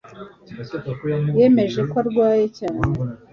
[1.39, 2.81] Yemeje ko arwaye cyane